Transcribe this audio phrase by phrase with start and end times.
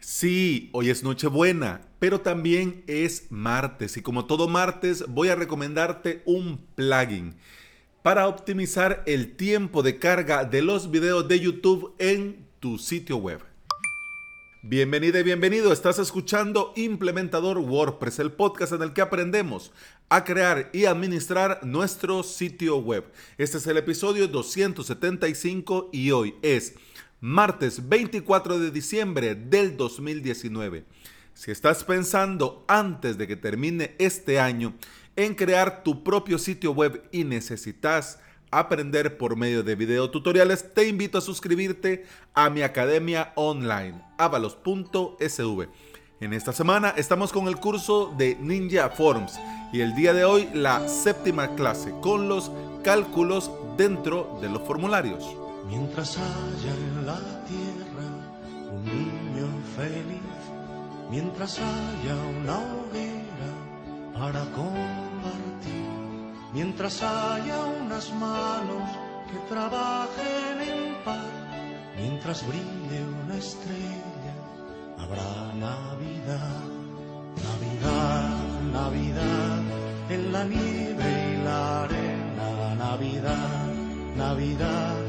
[0.00, 6.22] Sí, hoy es Nochebuena, pero también es martes y como todo martes voy a recomendarte
[6.24, 7.34] un plugin
[8.02, 13.40] para optimizar el tiempo de carga de los videos de YouTube en tu sitio web.
[14.62, 19.70] Bienvenida y bienvenido, estás escuchando Implementador WordPress, el podcast en el que aprendemos
[20.08, 23.04] a crear y administrar nuestro sitio web.
[23.36, 26.74] Este es el episodio 275 y hoy es
[27.20, 30.84] martes 24 de diciembre del 2019.
[31.34, 34.74] Si estás pensando antes de que termine este año
[35.16, 38.18] en crear tu propio sitio web y necesitas
[38.50, 42.04] aprender por medio de videotutoriales, te invito a suscribirte
[42.34, 45.68] a mi academia online, avalos.sv.
[46.20, 49.38] En esta semana estamos con el curso de Ninja Forms
[49.72, 52.50] y el día de hoy la séptima clase con los
[52.82, 55.49] cálculos dentro de los formularios.
[55.70, 58.08] Mientras haya en la tierra
[58.72, 60.40] un niño feliz,
[61.08, 63.50] mientras haya una hoguera
[64.12, 65.86] para compartir,
[66.52, 68.82] mientras haya unas manos
[69.30, 71.24] que trabajen en paz,
[71.96, 74.34] mientras brille una estrella,
[74.98, 76.64] habrá Navidad,
[77.46, 78.38] Navidad,
[78.72, 79.62] Navidad,
[80.08, 83.68] en la nieve y la arena, Navidad,
[84.16, 84.99] Navidad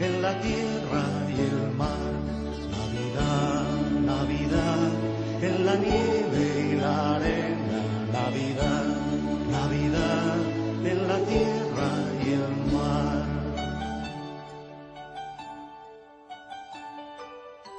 [0.00, 2.12] en la tierra y el mar.
[2.70, 3.64] Navidad,
[4.00, 4.90] Navidad,
[5.42, 7.82] en la nieve y la arena.
[8.12, 8.84] Navidad,
[9.50, 10.36] Navidad,
[10.84, 11.90] en la tierra
[12.24, 13.26] y el mar.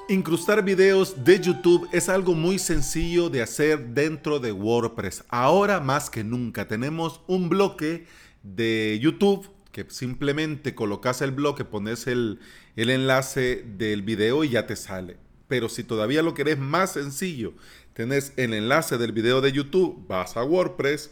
[0.08, 5.24] Incrustar videos de YouTube es algo muy sencillo de hacer dentro de WordPress.
[5.28, 8.06] Ahora más que nunca tenemos un bloque
[8.42, 12.40] de YouTube que simplemente colocas el bloque, pones el,
[12.76, 15.16] enlace del video y ya te sale.
[15.48, 17.54] Pero si todavía lo querés más sencillo,
[17.94, 21.10] tenés el enlace del video de YouTube, vas a WordPress,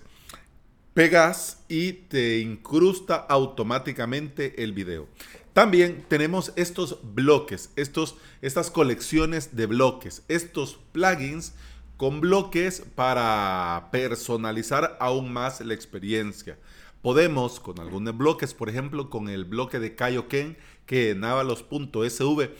[0.94, 5.08] pegas y te incrusta automáticamente el video.
[5.52, 11.54] También tenemos estos bloques, estos, estas colecciones de bloques, estos plugins
[11.96, 16.56] con bloques para personalizar aún más la experiencia.
[17.02, 22.50] Podemos, con algunos bloques, por ejemplo, con el bloque de Kaioken que en avalos.sv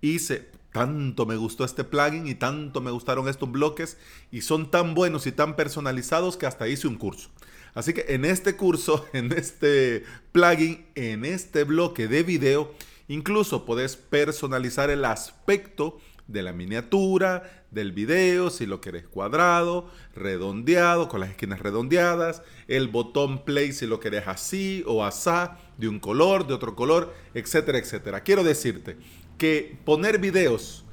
[0.00, 3.96] hice, tanto me gustó este plugin y tanto me gustaron estos bloques
[4.32, 7.30] y son tan buenos y tan personalizados que hasta hice un curso.
[7.74, 12.74] Así que en este curso, en este plugin, en este bloque de video,
[13.06, 21.08] incluso puedes personalizar el aspecto de la miniatura, del video, si lo querés cuadrado, redondeado,
[21.08, 25.98] con las esquinas redondeadas, el botón play si lo querés así o asá, de un
[25.98, 28.22] color, de otro color, etcétera, etcétera.
[28.22, 28.96] Quiero decirte
[29.38, 30.83] que poner videos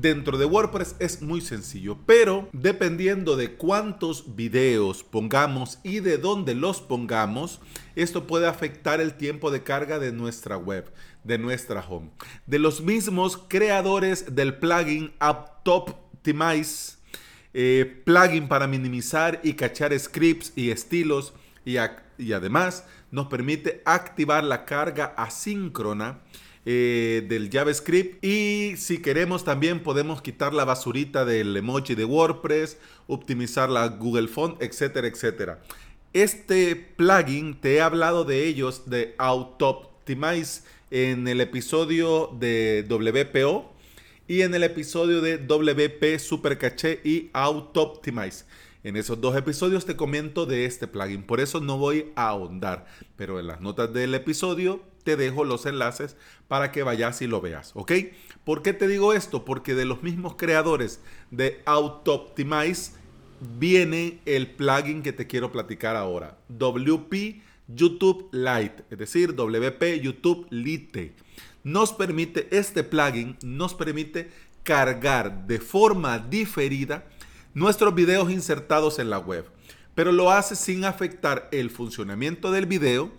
[0.00, 6.54] dentro de WordPress es muy sencillo, pero dependiendo de cuántos videos pongamos y de dónde
[6.54, 7.60] los pongamos,
[7.94, 10.92] esto puede afectar el tiempo de carga de nuestra web,
[11.24, 12.10] de nuestra home.
[12.46, 16.96] De los mismos creadores del plugin AppToptimize,
[17.54, 21.32] eh, plugin para minimizar y cachar scripts y estilos
[21.64, 21.76] y,
[22.18, 26.20] y además nos permite activar la carga asíncrona
[26.68, 28.24] eh, del JavaScript.
[28.24, 34.26] Y si queremos también podemos quitar la basurita del emoji de WordPress, optimizar la Google
[34.26, 35.62] Font, etcétera, etcétera.
[36.12, 43.72] Este plugin, te he hablado de ellos, de Auto-Optimize, en el episodio de WPO
[44.26, 48.44] y en el episodio de WP Super Caché y Auto-Optimize.
[48.86, 52.86] En esos dos episodios te comento de este plugin, por eso no voy a ahondar,
[53.16, 56.16] pero en las notas del episodio te dejo los enlaces
[56.46, 57.90] para que vayas y lo veas, ¿ok?
[58.44, 59.44] ¿Por qué te digo esto?
[59.44, 61.00] Porque de los mismos creadores
[61.32, 62.92] de Auto-Optimize
[63.58, 70.46] viene el plugin que te quiero platicar ahora, WP YouTube Lite, es decir, WP YouTube
[70.50, 71.12] Lite.
[71.64, 74.30] Nos permite, este plugin nos permite
[74.62, 77.04] cargar de forma diferida
[77.56, 79.46] nuestros videos insertados en la web,
[79.94, 83.10] pero lo hace sin afectar el funcionamiento del video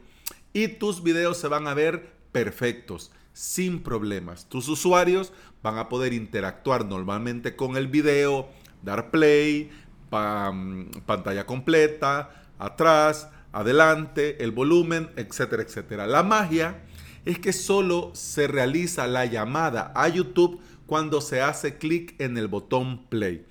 [0.53, 4.47] y tus videos se van a ver perfectos, sin problemas.
[4.47, 8.47] Tus usuarios van a poder interactuar normalmente con el video,
[8.83, 9.71] dar play,
[10.11, 16.05] pantalla completa, atrás, adelante, el volumen, etcétera, etcétera.
[16.05, 16.83] La magia
[17.25, 22.47] es que solo se realiza la llamada a YouTube cuando se hace clic en el
[22.47, 23.43] botón play.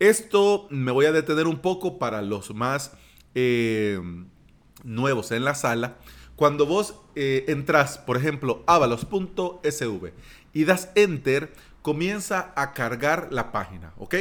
[0.00, 2.92] Esto me voy a detener un poco para los más
[3.34, 4.00] eh,
[4.82, 5.98] nuevos en la sala.
[6.36, 10.12] Cuando vos eh, entras, por ejemplo, avalos.sv
[10.54, 11.52] y das enter,
[11.82, 14.14] comienza a cargar la página, ¿ok?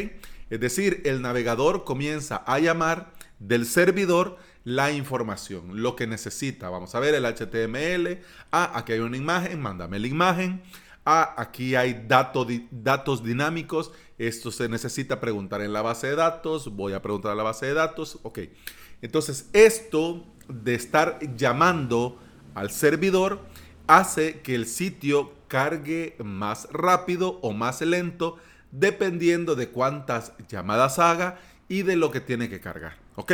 [0.49, 6.69] Es decir, el navegador comienza a llamar del servidor la información, lo que necesita.
[6.69, 8.19] Vamos a ver el HTML.
[8.51, 10.61] Ah, aquí hay una imagen, mándame la imagen.
[11.05, 13.91] Ah, aquí hay datos dinámicos.
[14.17, 16.75] Esto se necesita preguntar en la base de datos.
[16.75, 18.19] Voy a preguntar a la base de datos.
[18.23, 18.39] Ok.
[19.01, 22.19] Entonces, esto de estar llamando
[22.53, 23.39] al servidor
[23.87, 28.37] hace que el sitio cargue más rápido o más lento
[28.71, 32.97] dependiendo de cuántas llamadas haga y de lo que tiene que cargar.
[33.15, 33.33] ¿Ok?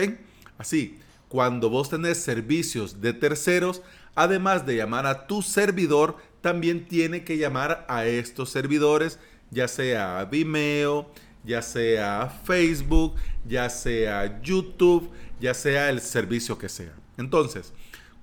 [0.57, 3.81] Así, cuando vos tenés servicios de terceros,
[4.15, 9.17] además de llamar a tu servidor, también tiene que llamar a estos servidores,
[9.49, 11.09] ya sea Vimeo,
[11.43, 13.15] ya sea Facebook,
[13.47, 15.09] ya sea YouTube,
[15.39, 16.93] ya sea el servicio que sea.
[17.17, 17.73] Entonces,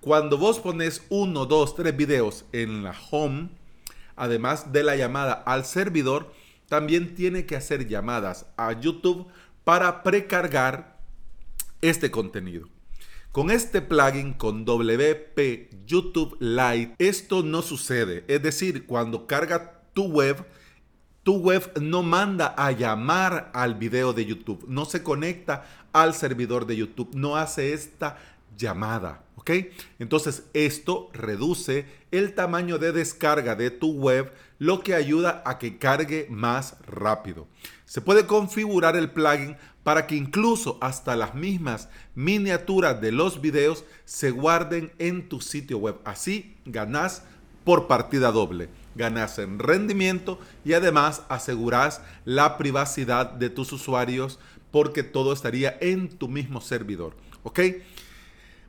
[0.01, 3.49] cuando vos pones uno, dos, tres videos en la home,
[4.15, 6.33] además de la llamada al servidor,
[6.69, 9.27] también tiene que hacer llamadas a YouTube
[9.65, 10.97] para precargar
[11.81, 12.69] este contenido.
[13.33, 18.27] Con este plugin, con WP YouTube Lite, esto no sucede.
[18.29, 20.45] Es decir, cuando carga tu web,
[21.23, 25.65] tu web no manda a llamar al video de YouTube, no se conecta
[25.95, 28.19] al servidor de YouTube, no hace esta
[28.55, 29.51] llamada, ¿ok?
[29.99, 34.31] Entonces esto reduce el tamaño de descarga de tu web,
[34.63, 37.49] lo que ayuda a que cargue más rápido.
[37.85, 43.85] Se puede configurar el plugin para que incluso hasta las mismas miniaturas de los videos
[44.05, 45.97] se guarden en tu sitio web.
[46.05, 47.25] Así ganas
[47.65, 48.69] por partida doble.
[48.95, 54.39] Ganas en rendimiento y además aseguras la privacidad de tus usuarios
[54.71, 57.17] porque todo estaría en tu mismo servidor.
[57.43, 57.59] ¿Ok?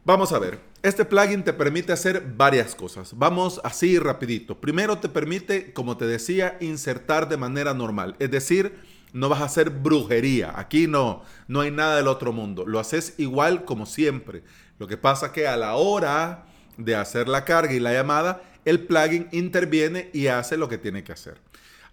[0.06, 3.18] Vamos a ver, este plugin te permite hacer varias cosas.
[3.18, 4.60] Vamos así rapidito.
[4.60, 8.18] Primero te permite, como te decía, insertar de manera normal.
[8.20, 8.76] Es decir,
[9.14, 10.60] no vas a hacer brujería.
[10.60, 12.66] Aquí no, no hay nada del otro mundo.
[12.66, 14.44] Lo haces igual como siempre.
[14.78, 18.82] Lo que pasa que a la hora de hacer la carga y la llamada, el
[18.82, 21.40] plugin interviene y hace lo que tiene que hacer.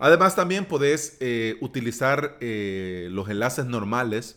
[0.00, 4.36] Además también puedes eh, utilizar eh, los enlaces normales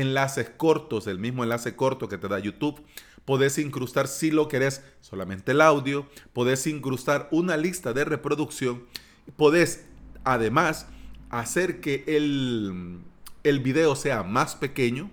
[0.00, 2.82] enlaces cortos, el mismo enlace corto que te da YouTube.
[3.24, 6.06] Podés incrustar, si lo querés, solamente el audio.
[6.32, 8.84] Podés incrustar una lista de reproducción.
[9.36, 9.84] Podés,
[10.22, 10.86] además,
[11.30, 13.00] hacer que el,
[13.42, 15.10] el video sea más pequeño.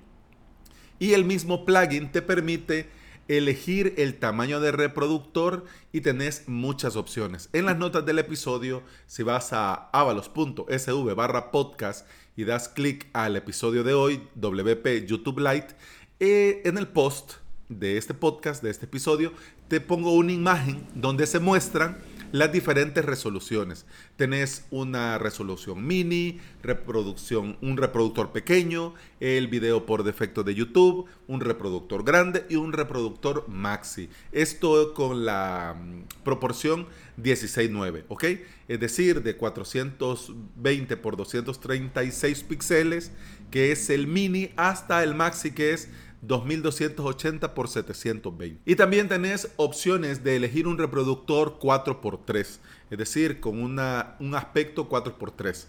[0.99, 2.87] Y el mismo plugin te permite
[3.27, 7.49] elegir el tamaño de reproductor y tenés muchas opciones.
[7.53, 13.35] En las notas del episodio, si vas a avalos.sv barra podcast y das clic al
[13.35, 15.75] episodio de hoy, WP YouTube Lite,
[16.19, 17.33] eh, en el post
[17.69, 19.33] de este podcast, de este episodio,
[19.67, 21.97] te pongo una imagen donde se muestran
[22.33, 23.85] las diferentes resoluciones.
[24.15, 31.41] Tenés una resolución mini, reproducción, un reproductor pequeño, el video por defecto de YouTube, un
[31.41, 34.09] reproductor grande y un reproductor maxi.
[34.31, 36.87] Esto con la mm, proporción
[37.21, 38.23] 16.9, ¿ok?
[38.67, 43.11] Es decir, de 420 por 236 píxeles,
[43.51, 45.87] que es el mini, hasta el maxi, que es
[46.27, 48.61] 2280 por 720.
[48.65, 52.59] Y también tenés opciones de elegir un reproductor 4x3,
[52.89, 55.65] es decir, con una, un aspecto 4x3.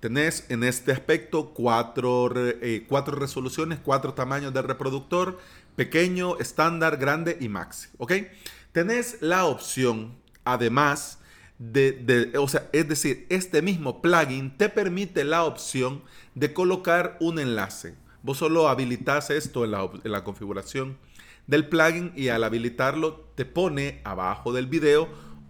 [0.00, 5.38] Tenés en este aspecto cuatro, eh, cuatro resoluciones, cuatro tamaños de reproductor,
[5.74, 7.88] pequeño, estándar, grande y maxi.
[7.98, 8.12] ¿Ok?
[8.70, 10.14] Tenés la opción,
[10.44, 11.18] además,
[11.58, 16.02] de, de, o sea, es decir, este mismo plugin te permite la opción
[16.36, 17.96] de colocar un enlace.
[18.22, 20.98] Vos solo habilitas esto en la, configuración
[21.46, 25.08] del plugin y al habilitarlo te pone abajo del video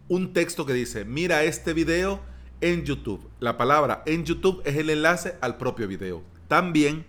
[0.09, 2.21] un texto que dice, mira este video
[2.61, 3.27] en YouTube.
[3.41, 6.23] La palabra en YouTube es el enlace al propio video.
[6.47, 7.07] También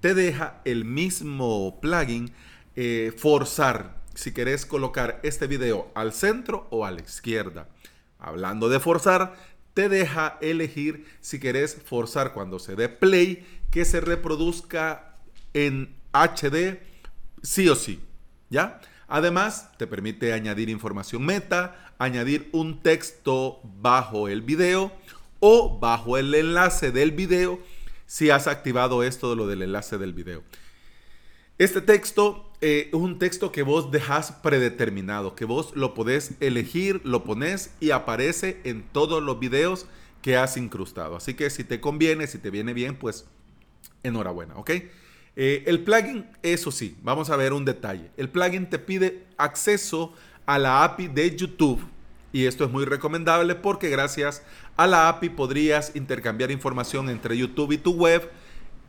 [0.00, 2.32] te deja el mismo plugin
[2.74, 7.68] eh, forzar si querés colocar este video al centro o a la izquierda.
[8.18, 9.34] Hablando de forzar,
[9.74, 13.44] te deja elegir si querés forzar cuando se dé play
[13.76, 15.18] que se reproduzca
[15.52, 16.80] en HD
[17.42, 18.00] sí o sí,
[18.48, 18.80] ¿ya?
[19.06, 24.92] Además, te permite añadir información meta, añadir un texto bajo el video
[25.40, 27.60] o bajo el enlace del video
[28.06, 30.42] si has activado esto de lo del enlace del video.
[31.58, 37.02] Este texto eh, es un texto que vos dejas predeterminado, que vos lo podés elegir,
[37.04, 39.84] lo pones y aparece en todos los videos
[40.22, 41.14] que has incrustado.
[41.14, 43.26] Así que si te conviene, si te viene bien, pues
[44.06, 44.70] enhorabuena, ¿ok?
[45.38, 48.10] Eh, el plugin, eso sí, vamos a ver un detalle.
[48.16, 50.14] El plugin te pide acceso
[50.46, 51.80] a la API de YouTube,
[52.32, 54.42] Y esto es muy recomendable porque gracias
[54.76, 58.30] a la API podrías intercambiar información entre YouTube y tu web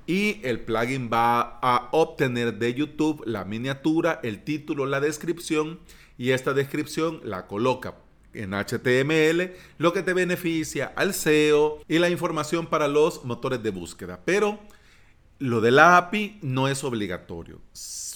[0.06, 5.80] y el plugin va a obtener de YouTube la miniatura, el título, la descripción
[6.18, 7.96] y esta descripción la coloca
[8.34, 13.70] en HTML, lo que te beneficia al SEO y la información para los motores de
[13.70, 14.22] búsqueda.
[14.24, 14.60] Pero
[15.40, 17.62] lo de la API no es obligatorio.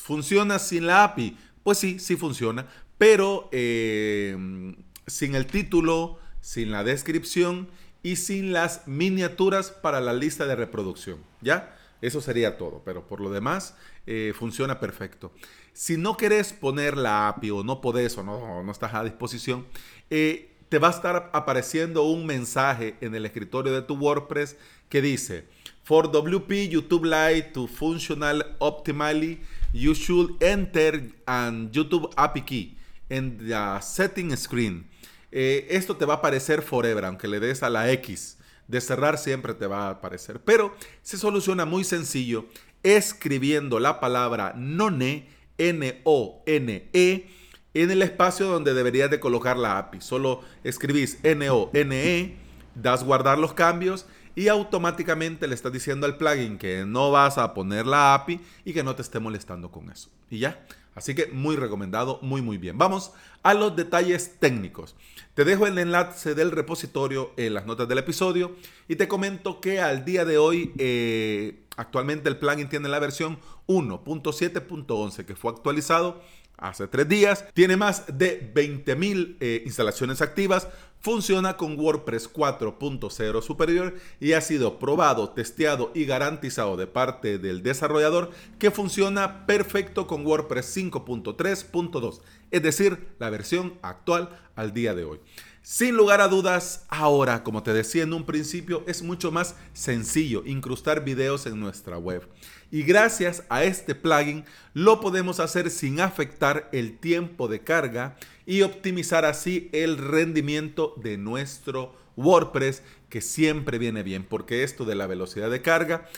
[0.01, 1.37] ¿Funciona sin la API?
[1.63, 4.75] Pues sí, sí funciona, pero eh,
[5.07, 7.69] sin el título, sin la descripción
[8.03, 11.19] y sin las miniaturas para la lista de reproducción.
[11.41, 11.77] ¿Ya?
[12.01, 13.75] Eso sería todo, pero por lo demás
[14.07, 15.31] eh, funciona perfecto.
[15.73, 19.67] Si no querés poner la API o no podés o no, no estás a disposición,
[20.09, 24.57] eh, te va a estar apareciendo un mensaje en el escritorio de tu WordPress
[24.89, 25.45] que dice,
[25.83, 29.39] For WP YouTube Lite to functional optimally,
[29.73, 32.77] you should enter an YouTube API key
[33.09, 34.87] in the setting screen.
[35.31, 39.17] Eh, esto te va a aparecer forever, aunque le des a la X de cerrar
[39.17, 40.39] siempre te va a aparecer.
[40.39, 42.45] Pero se soluciona muy sencillo
[42.83, 47.27] escribiendo la palabra none, N-O-N-E,
[47.73, 50.01] en el espacio donde deberías de colocar la API.
[50.01, 52.35] Solo escribís N-O-N-E,
[52.75, 57.53] das guardar los cambios y automáticamente le estás diciendo al plugin que no vas a
[57.53, 60.09] poner la API y que no te esté molestando con eso.
[60.29, 60.65] Y ya.
[60.93, 62.77] Así que muy recomendado, muy muy bien.
[62.77, 64.95] Vamos a los detalles técnicos.
[65.33, 68.55] Te dejo el enlace del repositorio en las notas del episodio
[68.89, 73.39] y te comento que al día de hoy eh, actualmente el plugin tiene la versión
[73.67, 76.21] 1.7.11 que fue actualizado
[76.61, 77.45] hace tres días.
[77.53, 80.69] Tiene más de 20.000 eh, instalaciones activas.
[81.01, 87.63] Funciona con WordPress 4.0 superior y ha sido probado, testeado y garantizado de parte del
[87.63, 95.05] desarrollador que funciona perfecto con WordPress 5.3.2, es decir, la versión actual al día de
[95.05, 95.19] hoy.
[95.63, 100.41] Sin lugar a dudas, ahora, como te decía en un principio, es mucho más sencillo
[100.43, 102.27] incrustar videos en nuestra web.
[102.71, 108.63] Y gracias a este plugin lo podemos hacer sin afectar el tiempo de carga y
[108.63, 115.05] optimizar así el rendimiento de nuestro WordPress, que siempre viene bien, porque esto de la
[115.05, 116.09] velocidad de carga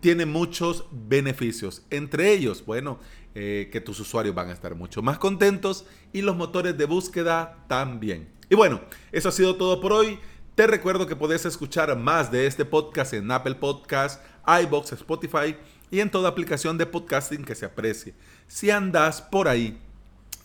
[0.00, 1.82] tiene muchos beneficios.
[1.90, 2.98] Entre ellos, bueno,
[3.34, 7.64] eh, que tus usuarios van a estar mucho más contentos y los motores de búsqueda
[7.68, 8.28] también.
[8.48, 10.18] Y bueno, eso ha sido todo por hoy.
[10.54, 15.56] Te recuerdo que puedes escuchar más de este podcast en Apple Podcasts, iBox, Spotify
[15.90, 18.14] y en toda aplicación de podcasting que se aprecie.
[18.46, 19.80] Si andas por ahí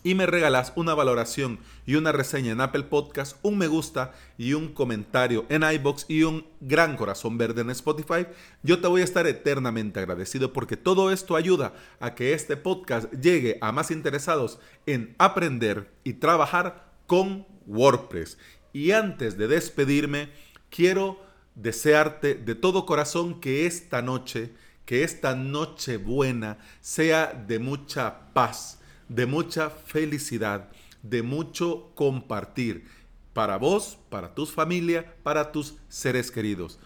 [0.02, 4.54] y me regalas una valoración y una reseña en Apple Podcast, un me gusta y
[4.54, 8.26] un comentario en iBox y un gran corazón verde en Spotify,
[8.62, 13.12] yo te voy a estar eternamente agradecido porque todo esto ayuda a que este podcast
[13.12, 18.38] llegue a más interesados en aprender y trabajar con WordPress.
[18.72, 20.30] Y antes de despedirme,
[20.70, 21.20] quiero
[21.54, 24.52] desearte de todo corazón que esta noche,
[24.84, 28.79] que esta noche buena sea de mucha paz,
[29.10, 30.68] de mucha felicidad,
[31.02, 32.86] de mucho compartir
[33.32, 36.78] para vos, para tus familias, para tus seres queridos.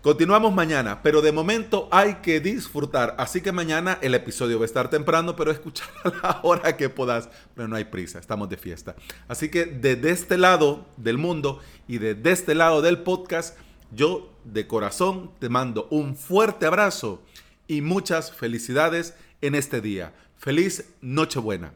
[0.00, 3.14] Continuamos mañana, pero de momento hay que disfrutar.
[3.18, 6.88] Así que mañana el episodio va a estar temprano, pero escuchar a la hora que
[6.88, 7.28] puedas.
[7.54, 8.96] Pero no hay prisa, estamos de fiesta.
[9.26, 13.58] Así que desde este lado del mundo y desde este lado del podcast,
[13.90, 17.22] yo de corazón te mando un fuerte abrazo
[17.66, 20.14] y muchas felicidades en este día.
[20.38, 21.72] Feliz Nochebuena.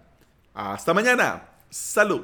[0.55, 1.49] Hasta mañana.
[1.69, 2.23] Salud.